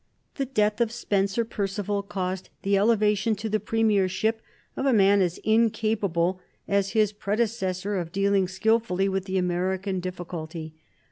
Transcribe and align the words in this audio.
The 0.37 0.47
death 0.47 0.81
of 0.81 0.91
Spencer 0.91 1.45
Perceval 1.45 2.01
caused 2.01 2.49
the 2.63 2.75
elevation 2.75 3.35
to 3.35 3.47
the 3.47 3.59
premiership 3.59 4.41
of 4.75 4.87
a 4.87 4.93
man 4.93 5.21
as 5.21 5.37
incapable 5.43 6.41
as 6.67 6.93
his 6.93 7.13
predecessor 7.13 7.97
of 7.97 8.11
dealing 8.11 8.47
skilfully 8.47 9.07
with 9.07 9.25
the 9.25 9.37
American 9.37 9.99
difficulty. 9.99 10.73